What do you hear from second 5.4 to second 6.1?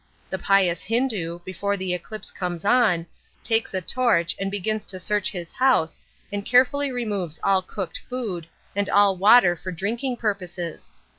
house